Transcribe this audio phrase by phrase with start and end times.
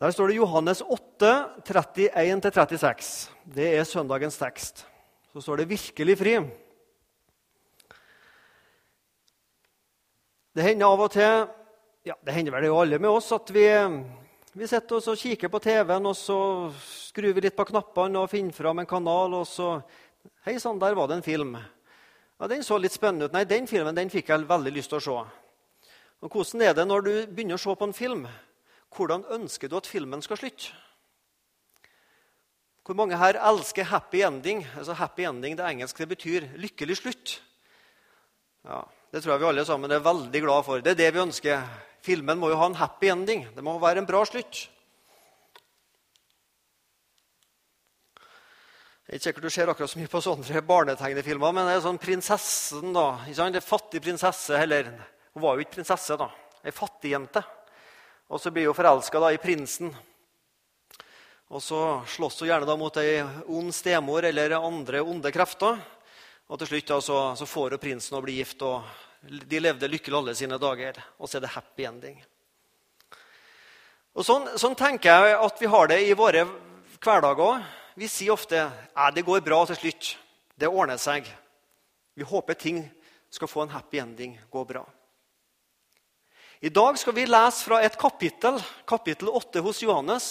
[0.00, 1.30] Der står det Johannes 8,
[1.68, 3.28] 31-36.
[3.44, 4.86] Det er søndagens tekst.
[5.32, 6.50] Så står det 'virkelig fri'.
[10.54, 11.48] Det hender av og til
[12.04, 13.68] ja, Det hender vel jo alle med oss at vi,
[14.54, 18.52] vi sitter og kikker på TV-en, og så skrur vi litt på knappene og finner
[18.52, 19.82] fram en kanal, og så
[20.46, 21.56] Hei sann, der var det en film.
[22.40, 23.32] Ja, Den så litt spennende ut.
[23.32, 25.30] Nei, den filmen den fikk jeg veldig lyst til å se.
[26.22, 28.26] Og Hvordan er det når du begynner å se på en film?
[28.90, 30.72] Hvordan ønsker du at filmen skal slutte?
[32.84, 34.64] Hvor mange her elsker happy ending?
[34.76, 37.36] Altså Happy ending det engelske det betyr lykkelig slutt.
[38.64, 38.82] Ja,
[39.12, 40.80] Det tror jeg vi alle sammen er veldig glad for.
[40.80, 41.62] Det er det vi ønsker.
[42.02, 43.46] Filmen må jo ha en happy ending.
[43.54, 44.68] Det må være en bra slutt.
[49.06, 51.80] Det er ikke sikkert du ser akkurat så mye på sånne barnetegnefilmer, men det er
[51.82, 53.06] sånn prinsessen, da.
[53.26, 53.56] Ikke sant?
[53.58, 54.92] er fattig prinsesse, heller.
[55.34, 56.28] Hun var jo ikke prinsesse, da.
[56.62, 57.42] Ei fattigjente.
[58.30, 59.90] Og så blir hun forelska i prinsen.
[61.50, 65.80] Og så slåss hun gjerne mot ei ond stemor eller andre onde krefter.
[66.46, 68.86] Og til slutt da, så, så får hun prinsen å bli gift, og
[69.50, 71.00] de levde lykkelig alle sine dager.
[71.18, 72.20] Og så er det happy ending.
[74.14, 76.46] Og sånn, sånn tenker jeg at vi har det i våre
[77.02, 77.66] hverdager.
[77.98, 78.62] Vi sier ofte
[78.94, 80.14] at det går bra til slutt.
[80.54, 81.26] Det ordner seg.
[82.14, 82.84] Vi håper ting
[83.30, 84.86] skal få en happy ending, gå bra.
[86.60, 90.24] I dag skal vi lese fra et kapittel, kapittel 8 hos Johannes.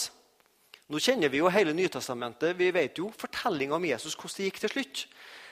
[0.86, 2.54] Nå kjenner vi jo hele Nytestamentet.
[2.54, 5.00] Vi vet jo fortellinga om Jesus, hvordan det gikk til slutt.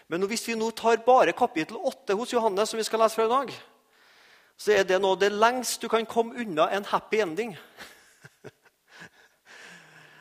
[0.06, 3.26] Men hvis vi nå tar bare kapittel 8 hos Johannes, som vi skal lese fra
[3.26, 3.54] i dag,
[4.54, 7.56] så er det nå det lengst du kan komme unna en happy ending.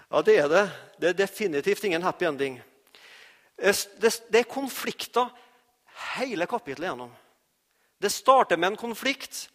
[0.09, 0.63] ja, det er det.
[0.97, 2.57] Det er definitivt ingen happy ending.
[3.61, 5.29] Det, er konflikter
[6.17, 7.13] hele kapittelet gjennom.
[8.01, 9.51] Det starter med en konflikt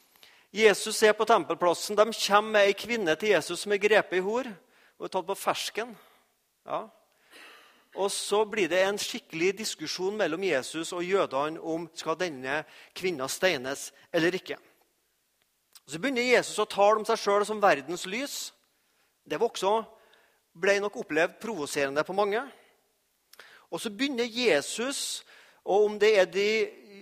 [0.52, 1.96] Jesus er på tempelplassen.
[1.96, 4.50] De kommer med ei kvinne til Jesus som er grepet i hor
[5.00, 5.94] og er tatt på fersken.
[6.68, 6.88] Ja.
[7.96, 12.64] Og Så blir det en skikkelig diskusjon mellom Jesus og jødene om skal denne
[12.96, 14.58] kvinna steines eller ikke.
[15.88, 18.54] Så begynner Jesus å tale om seg sjøl som verdens lys.
[19.28, 19.81] Det var også,
[20.56, 22.44] ble nok opplevd provoserende på mange.
[23.72, 25.24] Og så begynner Jesus,
[25.66, 26.52] og om det er de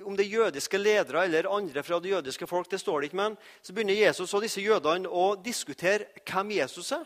[0.05, 3.19] om det er jødiske ledere eller andre fra det jødiske folk, det står det ikke,
[3.19, 7.03] men så begynner Jesus og disse jødene å diskutere hvem Jesus er.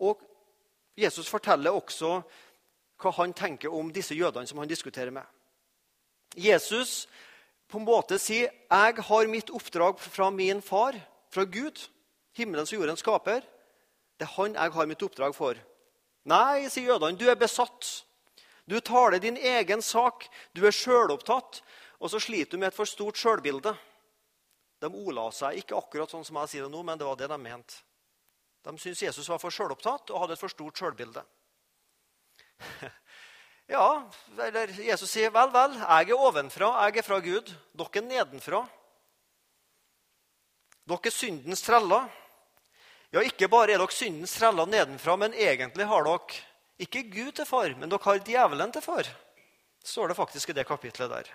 [0.00, 0.22] Og
[0.98, 2.20] Jesus forteller også
[2.98, 5.22] hva han tenker om disse jødene som han diskuterer med.
[6.34, 7.06] Jesus
[7.68, 10.94] på en måte sier, 'Jeg har mitt oppdrag fra min far,
[11.30, 11.88] fra Gud,
[12.32, 13.44] himmelens og jordens skaper.'
[14.18, 15.54] Det er han jeg har mitt oppdrag for.
[16.24, 18.04] Nei, sier jødene, du er besatt.
[18.68, 21.62] Du taler din egen sak, du er sjølopptatt,
[21.98, 23.72] og så sliter du med et for stort sjølbilde.
[24.78, 27.30] De ola seg ikke akkurat sånn som jeg sier det nå, men det var det
[27.32, 27.80] de mente.
[28.68, 31.24] De syntes Jesus var for sjølopptatt og hadde et for stort sjølbilde.
[33.68, 34.08] Ja,
[34.40, 37.50] eller Jesus sier, 'Vel, vel, jeg er ovenfra, jeg er fra Gud.
[37.76, 38.62] Dere er nedenfra.'
[40.88, 42.08] Dere er syndens treller.
[43.12, 46.40] Ja, ikke bare er dere syndens treller nedenfra, men egentlig har dere
[46.78, 49.08] ikke Gud til far, men dere har djevelen til far.
[49.84, 51.28] står det faktisk i det kapitlet der.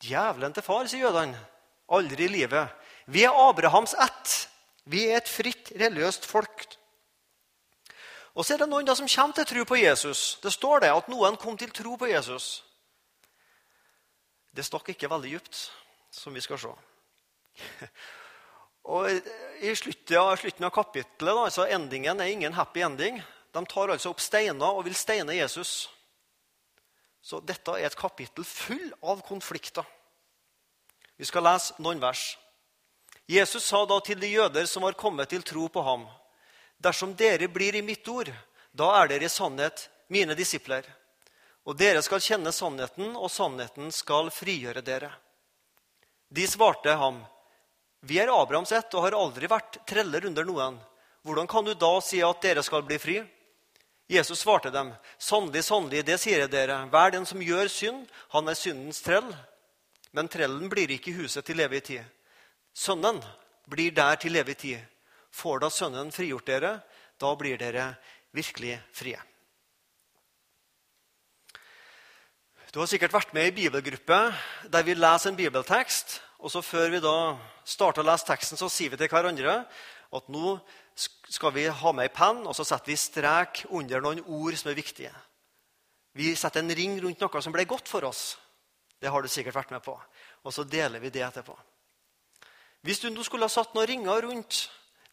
[0.00, 1.38] Djevelen til far, sier jødene.
[1.90, 2.68] Aldri i livet.
[3.06, 4.48] Vi er Abrahams ett.
[4.84, 6.66] Vi er et fritt, religiøst folk.
[8.34, 10.38] Og så er det noen da som kommer til tro på Jesus.
[10.42, 12.62] Det står det at noen kom til tro på Jesus.
[14.54, 15.58] Det stakk ikke veldig djupt,
[16.14, 16.72] som vi skal se.
[18.94, 19.10] Og
[19.60, 23.20] I slutten av, kapittelet da, endingen er ingen happy ending.
[23.52, 25.88] De tar altså opp steiner og vil steine Jesus.
[27.20, 29.84] Så dette er et kapittel full av konflikter.
[31.16, 32.38] Vi skal lese noen vers.
[33.30, 36.06] Jesus sa da til de jøder som var kommet til tro på ham.:
[36.78, 38.30] Dersom dere blir i mitt ord,
[38.72, 40.86] da er dere i sannhet mine disipler.
[41.68, 45.12] Og dere skal kjenne sannheten, og sannheten skal frigjøre dere.
[46.30, 47.24] De svarte ham,
[48.00, 50.78] Vi er Abrahams ett og har aldri vært treller under noen.
[51.22, 53.18] Hvordan kan du da si at dere skal bli fri?
[54.10, 58.48] Jesus svarte dem, 'Sannelig, sannelig, det sier jeg dere, hver den som gjør synd, han
[58.48, 59.36] er syndens trell.'
[60.10, 62.02] Men trellen blir ikke i huset til evig tid.
[62.74, 63.20] Sønnen
[63.70, 64.80] blir der til evig tid.
[65.30, 66.80] Får da Sønnen frigjort dere,
[67.20, 67.94] da blir dere
[68.34, 69.20] virkelig frie.
[72.72, 74.18] Du har sikkert vært med i bibelgruppe
[74.70, 76.20] der vi leser en bibeltekst.
[76.38, 79.64] og så Før vi da starter å lese teksten, så sier vi til hverandre
[80.10, 80.58] at nå
[80.96, 84.70] skal vi ha med ei penn og så setter vi strek under noen ord som
[84.72, 85.12] er viktige.
[86.16, 88.34] Vi setter en ring rundt noe som ble godt for oss.
[89.00, 89.94] Det har du sikkert vært med på.
[90.44, 91.54] Og så deler vi det etterpå.
[92.84, 94.64] Hvis du nå skulle ha satt noen ringer rundt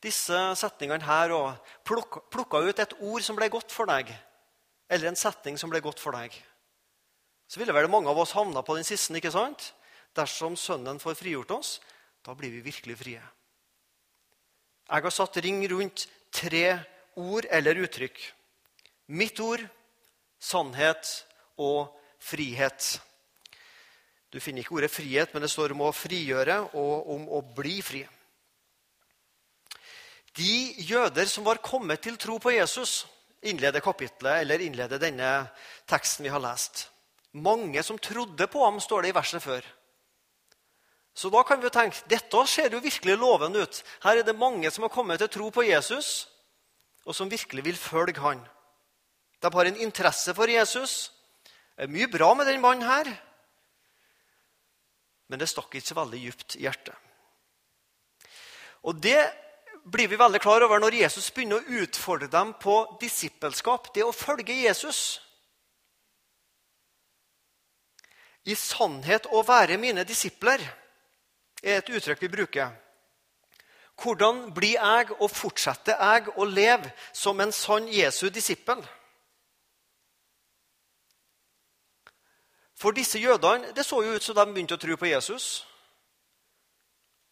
[0.04, 4.12] disse setningene her og plukka, ut et ord som ble godt for deg,
[4.88, 6.36] eller en setning som ble godt for deg,
[7.48, 9.16] så ville vel mange av oss havna på den siste.
[9.16, 9.72] ikke sant?
[10.16, 11.78] Dersom Sønnen får frigjort oss,
[12.24, 13.22] da blir vi virkelig frie.
[14.88, 16.78] Jeg har satt ring rundt tre
[17.20, 18.20] ord eller uttrykk.
[19.08, 19.64] Mitt ord,
[20.40, 21.10] sannhet
[21.60, 21.92] og
[22.24, 22.98] frihet.
[24.32, 27.80] Du finner ikke ordet frihet, men det står om å frigjøre og om å bli
[27.84, 28.04] fri.
[30.38, 30.56] De
[30.86, 33.08] jøder som var kommet til tro på Jesus,
[33.42, 35.32] innleder kapitlet, eller innleder denne
[35.90, 36.86] teksten vi har lest.
[37.34, 39.66] Mange som trodde på ham, står det i verset før.
[41.18, 43.80] Så da kan vi tenke dette ser jo virkelig lovende ut.
[44.04, 46.28] Her er det mange som har kommet til tro på Jesus,
[47.10, 48.44] og som virkelig vil følge han.
[49.42, 51.10] De har en interesse for Jesus.
[51.74, 53.10] Det er mye bra med den mannen her,
[55.28, 56.96] men det stakk ikke så veldig dypt i hjertet.
[58.88, 59.20] Og Det
[59.88, 64.16] blir vi veldig klar over når Jesus begynner å utfordre dem på disippelskap, det å
[64.16, 65.22] følge Jesus.
[68.44, 70.62] I sannhet å være mine disipler
[71.64, 72.76] er et uttrykk vi bruker.
[73.98, 78.84] Hvordan blir jeg og fortsetter jeg å leve som en sann Jesu disippel?
[82.78, 85.66] For disse jødene det så jo ut som de begynte å tro på Jesus.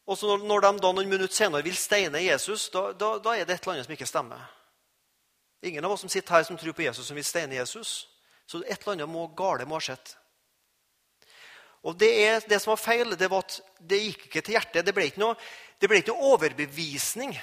[0.09, 3.45] Og så når de da noen minutter senere vil steine Jesus, da, da, da, er
[3.45, 4.41] det et eller annet som ikke stemmer.
[5.65, 8.07] Ingen av oss som sitter her som tror på Jesus, som vil steine Jesus.
[8.45, 10.13] Så et eller annet må, gale må ha skjedd.
[11.85, 14.85] Og det, er, det, som var feil, det var at det gikk ikke til hjertet.
[14.87, 15.37] Det ble ikke noe,
[15.77, 17.35] det ble ikke noe overbevisning.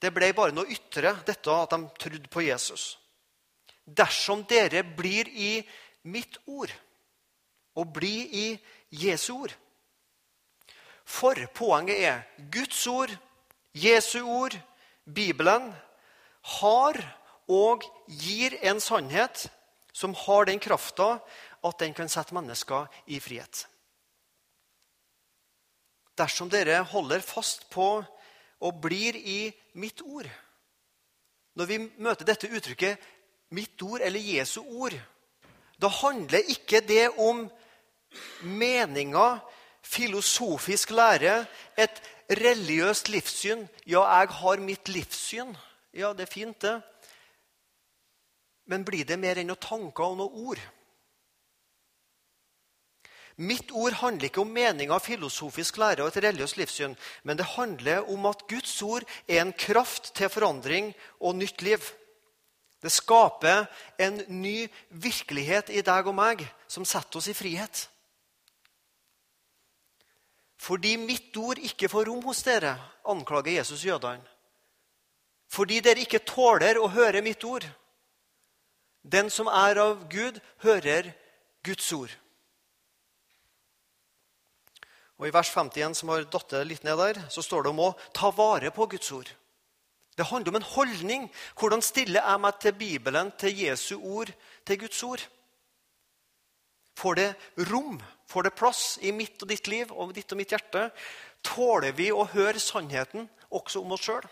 [0.00, 2.94] Det ble bare noe ytre, dette at de trodde på Jesus.
[3.84, 5.58] Dersom dere blir i
[6.08, 6.72] mitt ord
[7.76, 8.46] og blir i
[8.90, 9.52] Jesu ord
[11.04, 13.10] For poenget er Guds ord,
[13.74, 14.54] Jesu ord,
[15.04, 15.68] Bibelen
[16.60, 16.98] har
[17.50, 19.48] og gir en sannhet
[19.92, 21.18] som har den krafta
[21.66, 23.66] at den kan sette mennesker i frihet
[26.18, 28.02] dersom dere holder fast på
[28.60, 30.28] og blir i mitt ord.
[31.56, 32.98] Når vi møter dette uttrykket
[33.50, 35.00] 'mitt ord' eller 'Jesu ord',
[35.80, 37.50] da handler ikke det om
[38.42, 39.38] meninger,
[39.82, 41.46] filosofisk lære,
[41.76, 43.68] et religiøst livssyn.
[43.86, 45.56] Ja, jeg har mitt livssyn.
[45.92, 46.82] Ja, det er fint, det.
[48.66, 50.60] Men blir det mer enn noen tanker og noen ord?
[53.40, 57.46] Mitt ord handler ikke om meninga av filosofisk lære og et religiøst livssyn, men det
[57.54, 60.90] handler om at Guds ord er en kraft til forandring
[61.20, 61.80] og nytt liv.
[62.84, 63.64] Det skaper
[64.00, 67.86] en ny virkelighet i deg og meg som setter oss i frihet.
[70.60, 72.76] Fordi mitt ord ikke får rom hos dere,
[73.08, 74.24] anklager Jesus jødene.
[75.48, 77.64] Fordi dere ikke tåler å høre mitt ord.
[79.00, 81.14] Den som er av Gud, hører
[81.64, 82.12] Guds ord.
[85.20, 87.94] Og I vers 51, som har datt litt ned der, så står det om å
[88.16, 89.28] ta vare på Guds ord.
[90.16, 91.26] Det handler om en holdning.
[91.60, 94.32] Hvordan stiller jeg meg til Bibelen, til Jesu ord,
[94.64, 95.22] til Guds ord?
[96.96, 97.28] Får det
[97.68, 97.98] rom?
[98.28, 100.86] Får det plass i mitt og ditt liv og ditt og mitt hjerte?
[101.44, 104.24] Tåler vi å høre sannheten også om oss sjøl?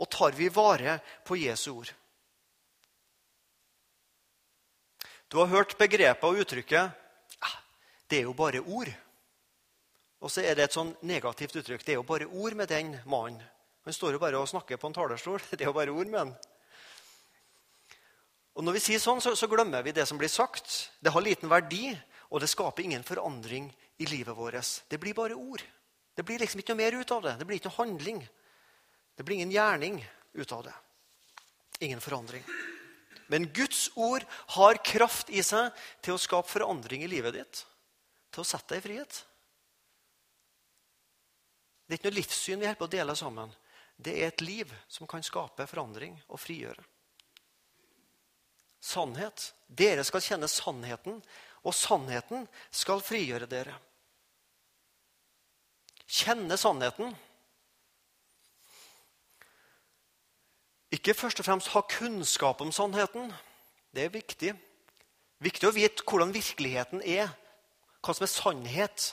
[0.00, 1.92] Og tar vi vare på Jesu ord?
[5.32, 6.92] Du har hørt begrepet og uttrykket
[7.40, 7.56] ah,
[8.08, 8.92] 'det er jo bare ord'.
[10.24, 11.82] Og så er det et sånn negativt uttrykk.
[11.84, 13.42] Det er jo bare ord med den mannen.
[13.84, 15.42] Han står jo bare og snakker på en talerstol.
[15.52, 16.30] Det er jo bare ord med han.
[18.54, 20.70] Og Når vi sier sånn, så, så, glemmer vi det som blir sagt.
[21.02, 21.90] Det har liten verdi,
[22.30, 23.66] og det skaper ingen forandring
[24.00, 24.70] i livet vårt.
[24.88, 25.60] Det blir bare ord.
[26.14, 27.34] Det blir liksom ikke noe mer ut av det.
[27.42, 28.24] Det blir ikke noe handling.
[29.18, 30.00] Det blir ingen gjerning
[30.38, 30.74] ut av det.
[31.84, 32.46] Ingen forandring.
[33.28, 34.24] Men Guds ord
[34.56, 37.64] har kraft i seg til å skape forandring i livet ditt.
[38.32, 39.24] Til å sette deg i frihet.
[41.84, 43.52] Det er ikke noe livssyn vi holder på å dele sammen.
[43.96, 46.82] Det er et liv som kan skape forandring og frigjøre.
[48.84, 49.52] Sannhet.
[49.68, 51.20] Dere skal kjenne sannheten,
[51.64, 53.76] og sannheten skal frigjøre dere.
[56.04, 57.14] Kjenne sannheten.
[60.94, 63.32] Ikke først og fremst ha kunnskap om sannheten.
[63.94, 64.52] Det er viktig.
[65.44, 67.32] Viktig å vite hvordan virkeligheten er,
[68.04, 69.10] hva som er sannhet.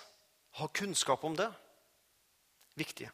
[0.59, 1.47] Ha kunnskap om det
[2.79, 3.09] viktig.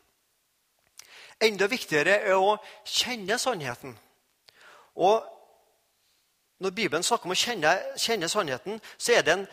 [1.42, 3.98] Enda viktigere er å kjenne sannheten.
[4.96, 5.34] Og
[6.58, 7.70] Når Bibelen snakker om å kjenne,
[8.02, 9.44] kjenne sannheten, så er det en,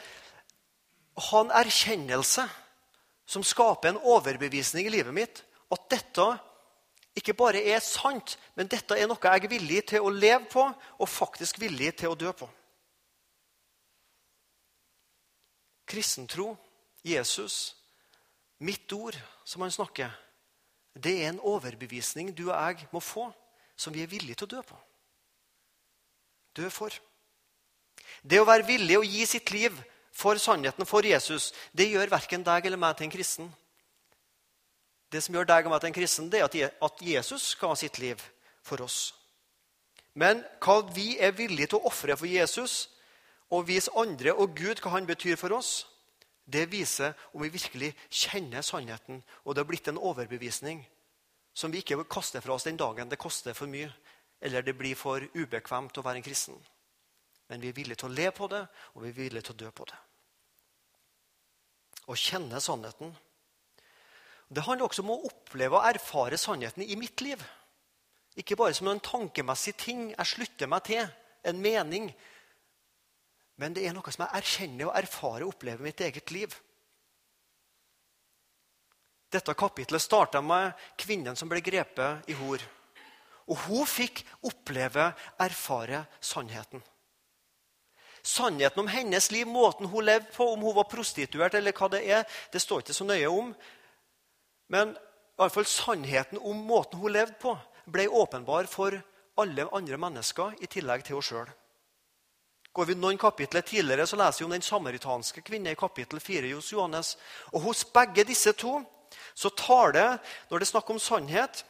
[1.21, 2.47] ha en erkjennelse
[3.29, 5.43] som skaper en overbevisning i livet mitt.
[5.69, 6.25] At dette
[7.15, 10.65] ikke bare er sant, men dette er noe jeg er villig til å leve på
[10.65, 12.49] og faktisk villig til å dø på.
[15.85, 16.55] Kristentro,
[17.05, 17.77] Jesus,
[18.59, 20.13] mitt ord som han snakker,
[20.95, 23.27] det er en overbevisning du og jeg må få,
[23.77, 24.79] som vi er villige til å dø på.
[26.55, 26.95] Dø for.
[28.23, 29.75] Det å være villig å gi sitt liv
[30.15, 33.51] for sannheten, for Jesus, det gjør verken deg eller meg til en kristen.
[35.11, 37.79] Det som gjør deg og meg til en kristen, det er at Jesus skal ha
[37.79, 38.23] sitt liv
[38.63, 39.13] for oss.
[40.15, 42.89] Men hva vi er villige til å ofre for Jesus,
[43.51, 45.85] og vise andre og Gud hva han betyr for oss,
[46.45, 50.83] det viser om vi virkelig kjenner sannheten, og det har blitt en overbevisning
[51.55, 53.91] som vi ikke kaster fra oss den dagen det koster for mye,
[54.41, 56.59] eller det blir for ubekvemt å være en kristen.
[57.49, 59.63] Men vi er villige til å le på det, og vi er villige til å
[59.63, 60.01] dø på det.
[62.05, 63.15] Å kjenne sannheten
[64.55, 67.41] det handler også om å oppleve og erfare sannheten i mitt liv.
[68.37, 71.09] Ikke bare som en tankemessig ting jeg slutter meg til,
[71.45, 72.11] en mening.
[73.61, 76.55] Men det er noe som jeg erkjenner og erfarer og opplever i mitt eget liv.
[79.35, 82.63] Dette kapitlet starta med kvinnen som ble grepet i hor.
[83.51, 85.11] Og hun fikk oppleve,
[85.43, 86.83] erfare sannheten.
[88.25, 92.01] Sannheten om hennes liv, måten hun levde på, om hun var prostituert eller hva det
[92.09, 93.51] er, det står ikke så nøye om.
[94.73, 97.53] Men i alle fall sannheten om måten hun levde på,
[97.85, 98.97] ble åpenbar for
[99.37, 101.53] alle andre mennesker i tillegg til henne sjøl.
[102.75, 106.51] Går vi noen kapitler tidligere, så leser vi om den samaritanske kvinnen i kapittel 4
[106.57, 107.13] hos Johannes.
[107.53, 108.81] Og hos begge disse to
[109.35, 110.09] så tar det,
[110.51, 111.63] når det er snakk om sannhet,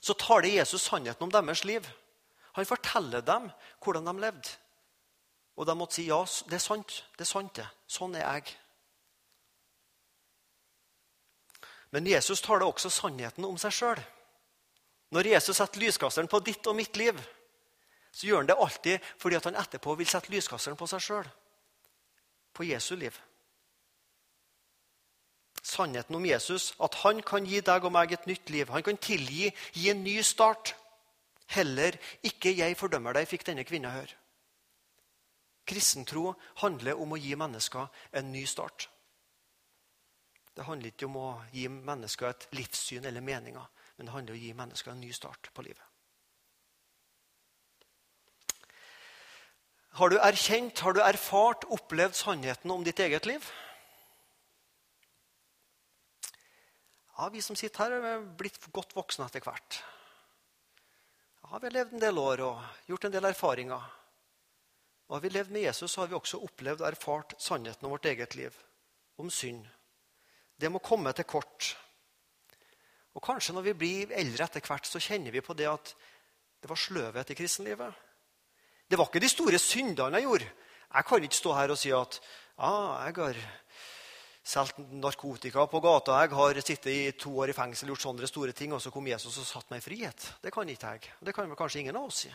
[0.00, 1.86] så tar det Jesus sannheten om deres liv.
[2.58, 3.46] Han forteller dem
[3.82, 4.56] hvordan de levde.
[5.54, 6.18] Og de måtte si ja,
[6.50, 7.04] det er sant.
[7.14, 7.66] Det er sant, det.
[7.86, 8.56] Sånn er jeg.
[11.94, 14.02] Men Jesus tar det også sannheten om seg sjøl.
[15.14, 17.14] Når Jesus setter lyskasteren på ditt og mitt liv,
[18.14, 21.30] så gjør han det alltid fordi han etterpå vil sette lyskasteren på seg sjøl.
[22.54, 23.14] På Jesu liv.
[25.64, 28.70] Sannheten om Jesus, at han kan gi deg og meg et nytt liv.
[28.70, 30.76] Han kan tilgi, gi en ny start.
[31.46, 34.14] Heller ikke 'jeg fordømmer deg', fikk denne kvinna høre.
[35.66, 38.88] Kristentro handler om å gi mennesker en ny start.
[40.54, 43.66] Det handler ikke om å gi mennesker et livssyn eller meninger,
[43.96, 45.93] men det handler om å gi mennesker en ny start på livet.
[49.94, 53.44] Har du erkjent, har du erfart, opplevd sannheten om ditt eget liv?
[57.14, 59.76] Ja, Vi som sitter her, er blitt godt voksne etter hvert.
[61.44, 63.84] Ja, Vi har levd en del år og gjort en del erfaringer.
[65.06, 67.94] Og Har vi levd med Jesus, så har vi også opplevd og erfart sannheten om
[67.94, 68.56] vårt eget liv.
[69.16, 69.62] Om synd,
[70.58, 71.76] det må komme til kort.
[73.14, 75.94] Og Kanskje når vi blir eldre etter hvert, så kjenner vi på det at
[76.60, 78.03] det var sløvhet i kristenlivet.
[78.90, 80.48] Det var ikke de store syndene jeg gjorde.
[80.94, 82.20] Jeg kan ikke stå her og si at
[82.58, 83.38] ah, jeg har
[84.44, 88.52] solgt narkotika på gata, jeg har sittet i to år i fengsel gjort sånne store
[88.52, 90.26] ting, og så kom Jesus og satte meg i frihet.
[90.42, 91.14] Det kan ikke jeg.
[91.24, 92.32] Det kan vel kanskje ingen av oss si.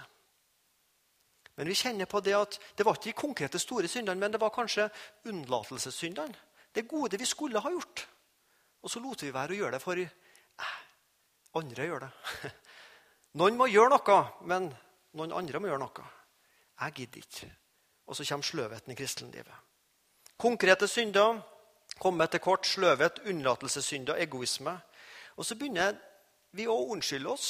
[1.59, 4.41] Men vi kjenner på det at det var ikke de konkrete store syndene, men det
[4.41, 4.89] var kanskje
[5.29, 6.45] unnlatelsessyndene.
[6.73, 8.05] Det gode vi skulle ha gjort.
[8.81, 10.75] Og så lot vi være å gjøre det, for eh,
[11.59, 12.11] andre gjør det.
[13.39, 14.69] Noen må gjøre noe, men
[15.19, 16.07] noen andre må gjøre noe.
[16.81, 17.51] Jeg gidder ikke.
[18.07, 19.55] Og så kommer sløvheten i kristenlivet.
[20.37, 21.41] Konkrete synder
[21.99, 22.67] kommer til kort.
[22.67, 24.77] Sløvhet, unnlatelsessynder, egoisme.
[25.37, 25.97] Og så begynner
[26.51, 27.49] vi å unnskylde oss.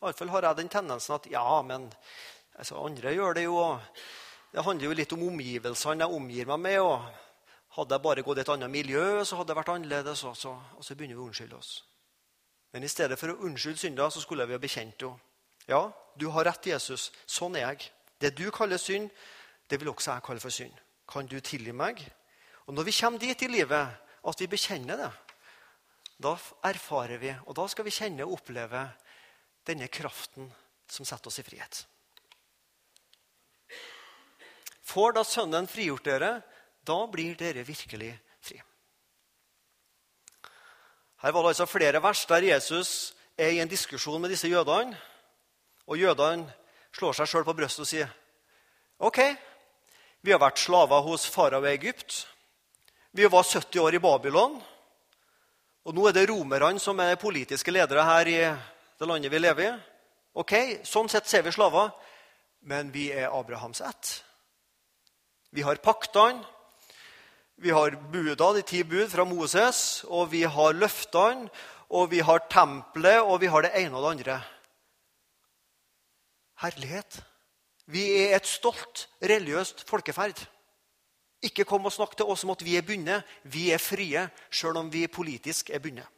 [0.00, 1.86] Iallfall har jeg den tendensen at ja, men
[2.58, 3.58] altså, andre gjør det jo.
[4.52, 6.80] Det handler jo litt om omgivelsene jeg omgir meg med.
[6.80, 7.04] og
[7.74, 10.22] hadde jeg bare gått i et annet miljø, så hadde det vært annerledes.
[10.28, 11.72] Også, og så begynner vi å unnskylde oss.
[12.74, 15.18] Men i stedet for å unnskylde synder, så skulle vi ha bekjent henne.
[15.66, 15.88] Ja,
[16.20, 17.08] du har rett, Jesus.
[17.26, 17.88] Sånn er jeg.
[18.24, 19.10] Det du kaller synd,
[19.68, 20.72] det vil også jeg kalle for synd.
[21.08, 22.00] Kan du tilgi meg?
[22.66, 23.88] Og Når vi kommer dit i livet
[24.24, 25.10] at vi bekjenner det,
[26.24, 28.86] da erfarer vi, og da skal vi kjenne og oppleve
[29.66, 30.48] denne kraften
[30.88, 31.82] som setter oss i frihet.
[34.84, 36.30] Får da Sønnen frigjort dere,
[36.84, 38.12] da blir dere virkelig
[38.44, 38.60] fri.
[41.24, 44.96] Her var det altså flere vers der Jesus er i en diskusjon med disse jødene.
[45.88, 46.52] Og jødene
[46.94, 48.12] slår seg sjøl på brystet og sier
[49.04, 49.18] OK,
[50.24, 52.22] vi har vært slaver hos farao i Egypt.
[53.12, 54.54] Vi var 70 år i Babylon.
[55.84, 59.66] Og nå er det romerne som er politiske ledere her i det landet vi lever
[59.66, 59.74] i.
[60.40, 60.54] Ok,
[60.86, 61.92] Sånn sett ser vi slaver,
[62.66, 64.14] men vi er Abrahams ett.
[65.54, 66.40] Vi har paktene,
[67.60, 71.50] vi har buda, de ti bud fra Moses, og vi har løftene.
[71.94, 74.40] og vi har tempelet, og vi har det ene og det andre.
[76.64, 77.20] Herlighet.
[77.92, 80.38] Vi er et stolt, religiøst folkeferd.
[81.44, 83.24] Ikke kom og snakk til oss om at vi er bundet.
[83.44, 86.08] Vi er frie, sjøl om vi politisk er bundet.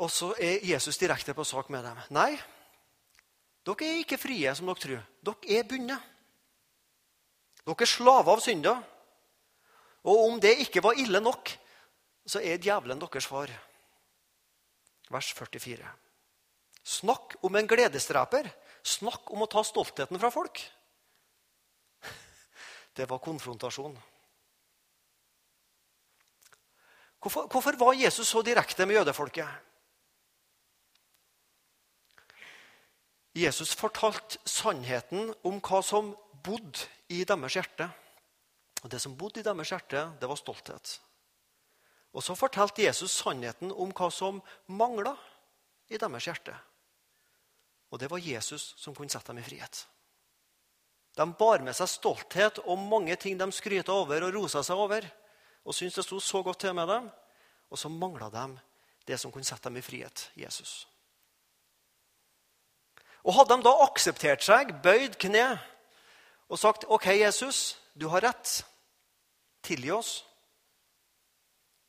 [0.00, 2.00] Og så er Jesus direkte på sak med dem.
[2.16, 2.32] Nei,
[3.62, 5.04] dere er ikke frie, som dere tror.
[5.28, 6.08] Dere er bundet.
[7.62, 8.80] Dere er slaver av synder.
[10.02, 11.52] Og om det ikke var ille nok,
[12.26, 13.52] så er djevelen deres far.
[15.12, 15.88] Vers 44.
[16.82, 18.48] Snakk om en gledesdreper.
[18.82, 20.62] Snakk om å ta stoltheten fra folk.
[22.96, 23.94] Det var konfrontasjon.
[27.22, 29.46] Hvorfor, hvorfor var Jesus så direkte med jødefolket?
[33.32, 36.10] Jesus fortalte sannheten om hva som
[36.44, 37.86] bodde i deres hjerte.
[38.82, 40.98] Og Det som bodde i deres hjerte, det var stolthet.
[42.12, 45.14] Og så fortalte Jesus sannheten om hva som mangla
[45.88, 46.54] i deres hjerte.
[47.92, 49.86] Og det var Jesus som kunne sette dem i frihet.
[51.16, 55.04] De bar med seg stolthet og mange ting de skryta over og rosa seg over.
[55.64, 57.10] Og syntes det sto så godt til med dem.
[57.72, 58.46] Og så mangla de
[59.06, 60.86] det som kunne sette dem i frihet Jesus.
[63.22, 65.46] Og Hadde de da akseptert seg, bøyd kne
[66.52, 68.62] og sagt OK, Jesus, du har rett.
[69.62, 70.22] Tilgi oss.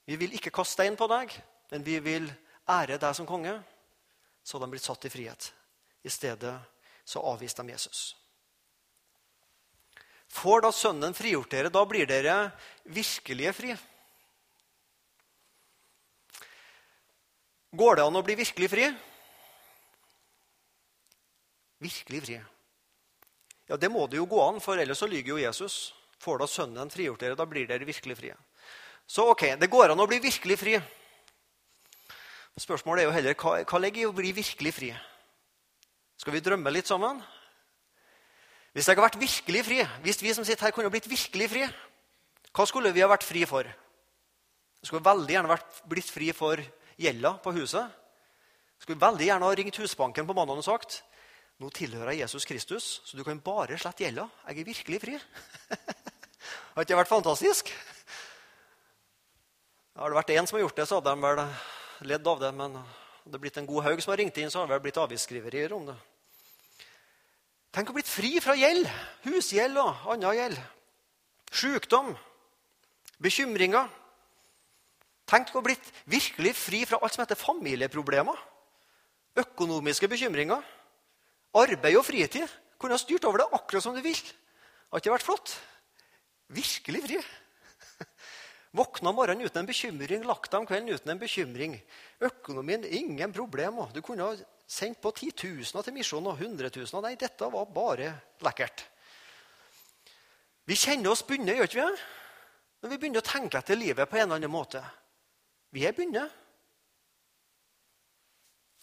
[0.06, 1.32] Vi vil ikke kaste stein på deg,
[1.72, 2.28] men vi vil
[2.70, 3.56] ære deg som konge.
[4.44, 5.54] Så de blitt satt i frihet.
[6.04, 6.54] I stedet
[7.08, 8.12] så avviste de Jesus.
[10.34, 12.52] Får da Sønnen frigjort dere, da blir dere
[12.90, 13.76] virkelige fri.
[17.74, 18.88] Går det an å bli virkelig fri?
[21.84, 22.40] Virkelig fri.
[23.70, 25.94] Ja, Det må det jo gå an, for ellers så lyver jo Jesus.
[26.20, 28.36] Får da Sønnen frigjort dere, da blir dere virkelig frie.
[29.08, 30.78] Så ok, det går an å bli virkelig fri.
[32.60, 34.92] Spørsmålet er jo heller hva, hva legger i å bli virkelig fri?
[36.22, 37.22] Skal vi drømme litt sammen?
[38.74, 41.66] Hvis jeg hadde vært virkelig fri, hvis vi som sitter her kunne blitt virkelig fri,
[42.54, 43.68] hva skulle vi ha vært fri for?
[44.82, 46.62] Vi skulle veldig gjerne vært blitt fri for
[47.00, 47.90] gjelda på huset.
[48.78, 51.02] Vi skulle veldig gjerne ha ringt Husbanken på mandag og sagt
[51.62, 54.26] nå tilhører jeg Jesus Kristus, så du kan bare slette gjelda.
[54.50, 55.14] Jeg er virkelig fri.
[56.74, 57.70] har ikke det vært fantastisk?
[59.94, 61.42] Har det vært én som har gjort det, så hadde de vel
[62.10, 62.50] ledd av det.
[62.58, 64.86] Men hadde det blitt en god haug som har ringt inn, så hadde det vel
[64.88, 65.98] blitt avgiftsskriverier om det.
[67.74, 68.90] Tenk å blitt fri fra gjeld.
[69.26, 70.58] Husgjeld og annen gjeld.
[71.54, 72.12] Sykdom.
[73.22, 73.90] Bekymringer.
[75.30, 78.38] Tenk å blitt virkelig fri fra alt som heter familieproblemer.
[79.42, 80.62] Økonomiske bekymringer.
[81.58, 82.50] Arbeid og fritid.
[82.82, 84.18] Kunne ha styrt over det akkurat som du vil.
[84.90, 85.56] Har ikke vært flott?
[86.54, 87.22] Virkelig fri.
[88.74, 91.76] Våkna om morgenen uten en bekymring, lagt deg om kvelden uten en bekymring.
[92.26, 93.92] Økonomien, ingen problemer.
[93.94, 94.34] Du kunne ha
[94.66, 97.06] sendt på titusener til misjonen og hundretusener.
[97.06, 98.10] Nei, dette var bare
[98.42, 98.88] lekkert.
[100.66, 102.02] Vi kjenner oss bundet, gjør ikke vi?
[102.82, 104.82] Når vi begynner å tenke etter livet på en eller annen måte.
[105.76, 106.34] Vi er bundet.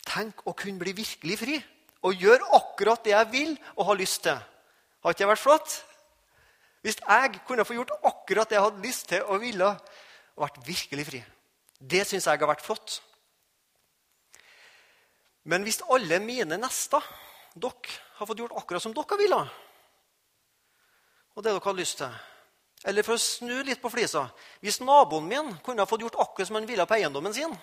[0.07, 1.59] Tenk å kunne bli virkelig fri
[2.07, 4.39] og gjøre akkurat det jeg vil og har lyst til.
[5.03, 5.77] Har ikke det vært flott?
[6.81, 9.71] Hvis jeg kunne få gjort akkurat det jeg hadde lyst til og ville,
[10.37, 11.23] og vært virkelig fri.
[11.81, 13.01] Det syns jeg har vært flott.
[15.45, 17.05] Men hvis alle mine nester,
[17.57, 19.41] dere, har fått gjort akkurat som dere ville,
[21.35, 22.19] og det dere har lyst til
[22.91, 24.25] Eller for å snu litt på flisa
[24.65, 27.55] Hvis naboen min kunne ha fått gjort akkurat som han ville på eiendommen sin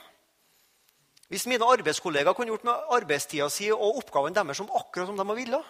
[1.27, 5.35] Hvis mine arbeidskollegaer kunne gjort med arbeidstida si og oppgaven deres som akkurat som de
[5.35, 5.61] ville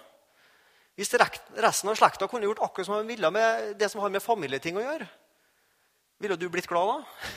[0.97, 4.23] Hvis resten av slekta kunne gjort akkurat som de ville med det som har med
[4.23, 5.05] familieting å gjøre
[6.17, 7.27] Ville du blitt glad da?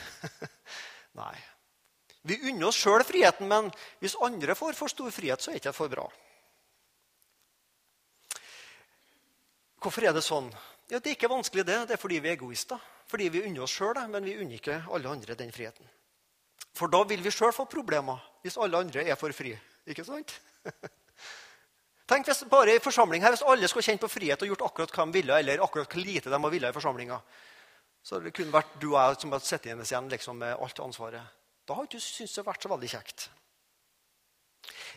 [1.21, 1.35] Nei.
[2.25, 3.69] Vi unner oss sjøl friheten, men
[4.01, 6.05] hvis andre får for stor frihet, så er det ikke for bra.
[9.81, 10.49] Hvorfor er det sånn?
[10.89, 11.77] Ja, Det er ikke vanskelig, det.
[11.89, 12.81] Det er fordi vi er egoister.
[13.09, 15.89] Fordi vi unner oss sjøl, men vi unner ikke alle andre den friheten.
[16.77, 19.53] For da vil vi sjøl få problemer hvis alle andre er for fri.
[19.89, 20.37] Ikke sant?
[22.11, 22.79] Tenk hvis bare i
[23.23, 25.87] her, hvis alle skulle kjent på frihet og gjort akkurat hva de ville, eller akkurat
[25.87, 27.19] hvor lite de ville i forsamlinga,
[28.03, 31.37] så det kun vært du og jeg som hadde sittet igjen liksom, med alt ansvaret.
[31.63, 33.29] Da hadde du syntes det vært så veldig kjekt.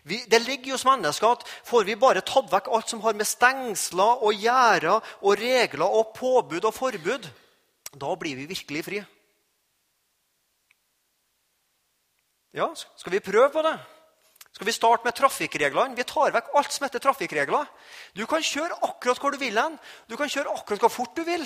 [0.02, 3.14] Vi, det ligger jo hos mennesker at får vi bare tatt vekk alt som har
[3.16, 7.30] med stengsler og gjerder og regler og påbud og forbud,
[7.94, 9.04] da blir vi virkelig fri.
[12.54, 13.78] Ja, skal vi prøve på det?
[14.54, 15.96] Skal vi starte med trafikkreglene?
[15.98, 17.66] Vi tar vekk alt som heter trafikkregler.
[18.14, 19.78] Du kan kjøre akkurat hvor du vil hen.
[20.06, 21.42] Du kan kjøre akkurat hvor fort du vil.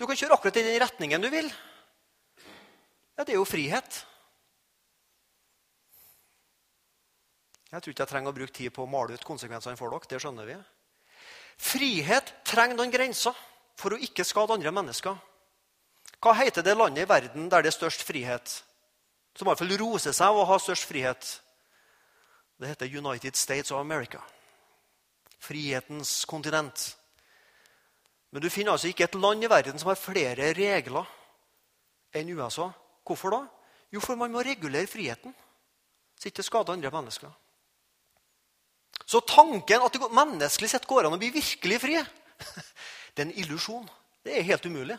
[0.00, 1.50] Du kan kjøre akkurat i den retningen du vil.
[3.16, 4.00] Ja, det er jo frihet.
[7.72, 10.08] Jeg tror ikke jeg trenger å bruke tid på å male ut konsekvensene for dere.
[10.08, 10.58] Det skjønner vi.
[11.60, 13.36] Frihet trenger noen grenser
[13.76, 15.16] for å ikke skade andre mennesker.
[16.16, 18.62] Hva heter det landet i verden der det er størst frihet?
[19.36, 21.36] Som i hvert fall roser seg av å ha størst frihet.
[22.56, 24.22] Det heter United States of America.
[25.38, 26.96] Frihetens kontinent.
[28.30, 31.06] Men du finner altså ikke et land i verden som har flere regler
[32.16, 32.70] enn USA.
[33.06, 33.42] Hvorfor da?
[33.92, 35.34] Jo, for man må regulere friheten,
[36.18, 37.30] så ikke skader andre mennesker.
[39.06, 42.00] Så tanken at det menneskelig sett går an å bli virkelig fri,
[43.14, 43.86] det er en illusjon.
[44.24, 44.96] Det er helt umulig.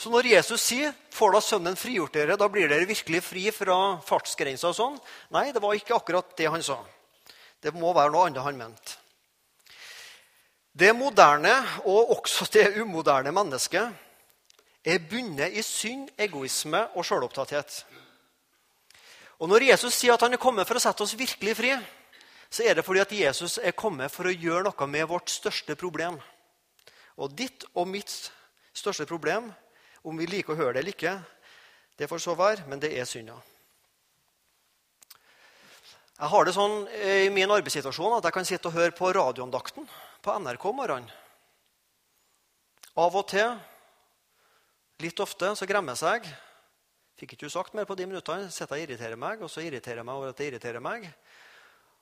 [0.00, 4.00] Så når Jesus sier 'får da Sønnen frigjort dere', da blir dere virkelig fri fra
[4.00, 5.00] fartsgrensa og sånn?
[5.30, 6.78] Nei, det var ikke akkurat det han sa.
[7.60, 8.96] Det må være noe annet han mente.
[10.72, 11.52] Det moderne,
[11.84, 13.92] og også det umoderne mennesket,
[14.84, 17.84] er bundet i synd, egoisme og sjølopptatthet.
[19.40, 21.76] Og Når Jesus sier at han er kommet for å sette oss virkelig fri,
[22.50, 25.76] så er det fordi at Jesus er kommet for å gjøre noe med vårt største
[25.76, 26.18] problem.
[27.18, 28.32] Og ditt og mitt
[28.72, 29.52] største problem,
[30.04, 31.14] om vi liker å høre det eller ikke,
[32.00, 33.36] det får så være, men det er synda.
[36.20, 39.86] Jeg har det sånn i min arbeidssituasjon at jeg kan sitte og høre på radioandakten
[40.20, 41.12] på NRK om morgenen.
[43.00, 43.54] Av og til,
[45.00, 46.30] litt ofte, så gremmer jeg seg
[47.20, 48.48] Fikk ikke sagt mer på de minuttene.
[48.48, 51.02] Sitter og irriterer meg, og så irriterer jeg meg over at det irriterer meg.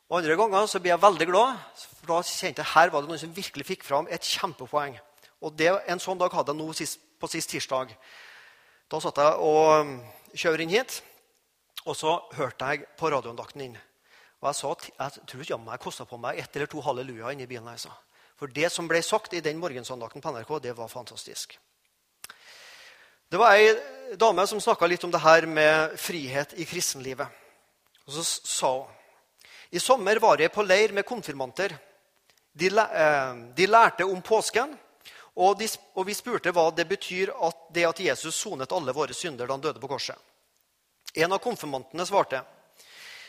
[0.07, 1.57] Og Andre ganger så blir jeg veldig glad,
[1.99, 4.95] for da kjente jeg her var det noen som virkelig fikk fram et kjempepoeng.
[5.43, 7.95] Og det, En sånn dag hadde jeg nå sist, på sist tirsdag.
[8.89, 9.93] Da satt jeg og
[10.35, 10.99] kjørte inn hit,
[11.85, 13.79] og så hørte jeg på radioandakten inn.
[14.39, 17.47] Og jeg sa jeg tror ikke jeg kosta på meg ett eller to halleluja inni
[17.47, 17.71] bilen.
[17.75, 17.95] Jeg sa.
[18.39, 21.59] For det som ble sagt i den morgensandakten på NRK, det var fantastisk.
[23.29, 23.75] Det var ei
[24.17, 27.27] dame som snakka litt om det her med frihet i kristenlivet.
[28.07, 28.95] Og Så sa hun
[29.71, 31.75] i sommer var jeg på leir med konfirmanter.
[32.57, 34.73] De, eh, de lærte om påsken,
[35.39, 39.15] og, de, og, vi spurte hva det betyr at det at Jesus sonet alle våre
[39.15, 40.19] synder da han døde på korset.
[41.15, 42.43] En av konfirmantene svarte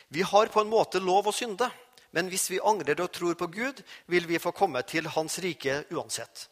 [0.09, 1.67] vi har på en måte lov å synde,
[2.17, 5.83] men hvis vi angrer og tror på Gud, vil vi få komme til Hans rike
[5.93, 6.47] uansett.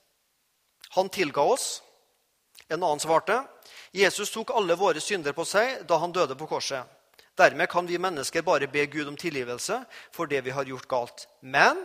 [0.93, 1.81] Han tilga oss,
[2.69, 3.39] en annen svarte,
[3.91, 6.85] Jesus tok alle våre synder på seg da han døde på korset.
[7.37, 9.79] Dermed kan vi mennesker bare be Gud om tilgivelse
[10.13, 11.27] for det vi har gjort galt.
[11.41, 11.81] Men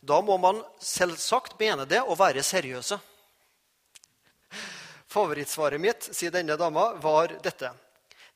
[0.00, 2.98] da må man selvsagt mene det og være seriøse.
[5.14, 7.68] Favorittsvaret mitt, sier denne dama, var dette.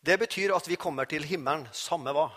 [0.00, 2.28] Det betyr at vi kommer til himmelen, samme hva.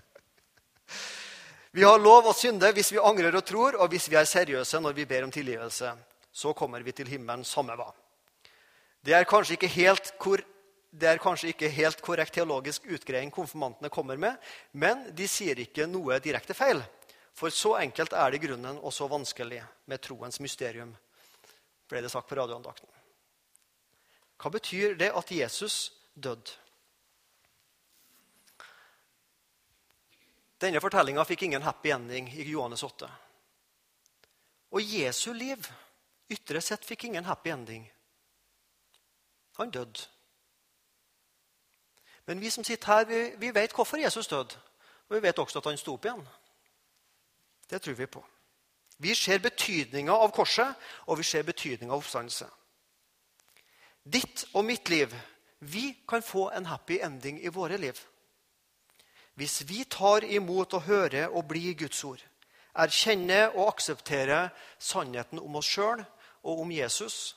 [1.76, 4.80] vi har lov å synde hvis vi angrer og tror, og hvis vi er seriøse
[4.80, 5.92] når vi ber om tilgivelse.
[6.32, 7.90] Så kommer vi til himmelen, samme hva.
[9.04, 10.14] Det er kanskje ikke helt,
[10.88, 14.40] det er kanskje ikke helt korrekt teologisk utgreiing konfirmantene kommer med,
[14.72, 16.80] men de sier ikke noe direkte feil.
[17.36, 20.96] For så enkelt er det grunnen, og så vanskelig med troens mysterium,
[21.92, 23.01] ble det sagt på radioandakten.
[24.42, 26.50] Hva betyr det at Jesus døde?
[30.62, 33.06] Denne fortellinga fikk ingen happy ending i Johannes 8.
[34.74, 35.62] Og Jesu liv
[36.30, 37.84] ytre sett fikk ingen happy ending.
[39.58, 40.08] Han døde.
[42.26, 44.58] Men vi som sitter her, vi, vi vet hvorfor Jesus døde.
[45.08, 46.26] Og vi vet også at han sto opp igjen.
[47.70, 48.24] Det tror vi på.
[48.98, 50.74] Vi ser betydninga av korset,
[51.06, 52.50] og vi ser betydninga av oppstandelse.
[54.02, 55.12] Ditt og mitt liv,
[55.58, 57.98] vi kan få en happy ending i våre liv.
[59.34, 62.22] Hvis vi tar imot og hører og blir Guds ord,
[62.74, 66.02] erkjenner og aksepterer sannheten om oss sjøl
[66.42, 67.36] og om Jesus,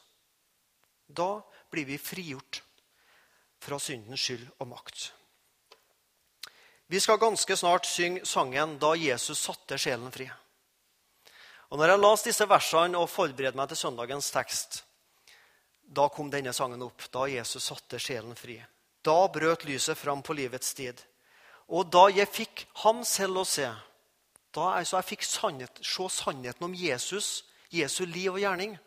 [1.07, 2.63] da blir vi frigjort
[3.61, 5.11] fra syndens skyld og makt.
[6.87, 10.31] Vi skal ganske snart synge sangen 'Da Jesus satte sjelen fri'.
[11.69, 14.84] Og når jeg leste disse versene og forberedte meg til søndagens tekst,
[15.85, 17.07] da kom denne sangen opp.
[17.11, 18.57] Da Jesus satte sjelen fri.
[19.05, 21.01] Da brøt lyset fram på livets tid.
[21.69, 23.67] Og da jeg fikk ham selv å se,
[24.55, 27.43] da altså jeg fikk sannhet, se sannheten om Jesus,
[27.73, 28.77] Jesu liv og gjerning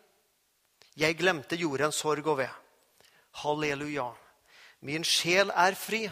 [0.97, 2.49] Jeg glemte jordens sorg og ved.
[3.43, 4.09] Halleluja.
[4.81, 6.09] Min sjel er fri.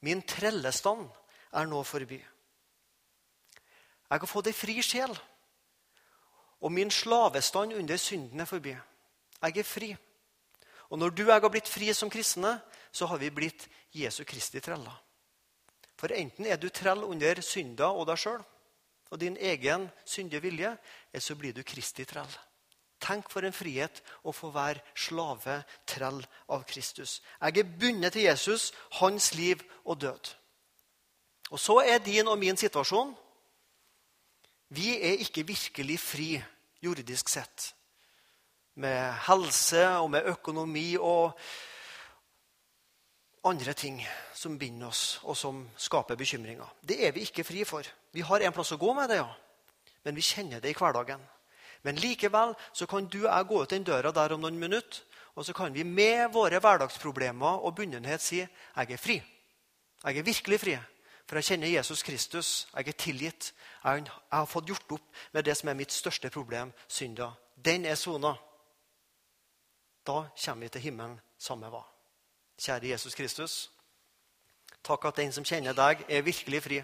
[0.00, 1.06] Min trellestand
[1.52, 2.18] er nå forbi.
[4.08, 5.12] Jeg har fått ei fri sjel,
[6.64, 8.72] og min slavestand under synden er forbi.
[9.42, 9.90] Jeg er fri.
[10.90, 12.58] Og når du og jeg har blitt fri som kristne,
[12.92, 14.94] så har vi blitt Jesu Kristi treller.
[15.98, 18.42] For enten er du trell under synda og deg sjøl
[19.08, 20.74] og din egen syndige vilje,
[21.12, 22.28] eller så blir du Kristi trell.
[23.00, 26.18] Tenk for en frihet å få være slave, trell
[26.50, 27.22] av Kristus.
[27.40, 30.32] Jeg er bundet til Jesus, hans liv og død.
[31.50, 33.14] Og så er din og min situasjon
[34.68, 36.42] Vi er ikke virkelig fri
[36.84, 37.72] jordisk sett.
[38.78, 41.34] Med helse og med økonomi og
[43.48, 43.98] andre ting
[44.34, 46.68] som binder oss, og som skaper bekymringer.
[46.80, 47.86] Det er vi ikke fri for.
[48.12, 49.28] Vi har en plass å gå med det, ja.
[50.04, 51.22] Men vi kjenner det i hverdagen.
[51.82, 55.02] Men likevel så kan du og jeg gå ut den døra der om noen minutter,
[55.34, 59.20] og så kan vi med våre hverdagsproblemer og bundenhet si jeg er fri.
[60.04, 60.78] Jeg er virkelig fri.
[61.28, 62.68] For jeg kjenner Jesus Kristus.
[62.74, 63.52] Jeg er tilgitt.
[63.84, 67.34] Jeg har fått gjort opp med det som er mitt største problem, synda.
[67.54, 68.32] Den er sona.
[70.08, 71.82] Da kommer vi til himmelen samme hva.
[72.56, 73.56] Kjære Jesus Kristus.
[74.84, 76.78] Takk at den som kjenner deg, er virkelig fri.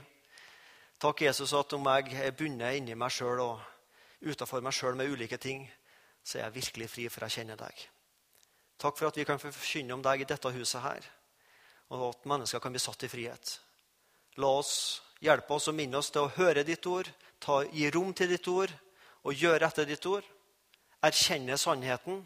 [1.01, 3.63] Takk, Jesus, at om jeg er bundet inni meg sjøl og
[4.21, 5.65] utafor meg sjøl med ulike ting,
[6.25, 7.87] så er jeg virkelig fri, for jeg kjenner deg.
[8.79, 11.09] Takk for at vi kan få forkynne om deg i dette huset her,
[11.97, 13.55] og at mennesker kan bli satt i frihet.
[14.37, 17.09] La oss hjelpe oss og minne oss til å høre ditt ord,
[17.41, 18.73] ta, gi rom til ditt ord
[19.25, 20.29] og gjøre etter ditt ord.
[21.05, 22.21] Erkjenne sannheten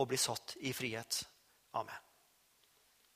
[0.00, 1.20] og bli satt i frihet.
[1.76, 2.09] Amen.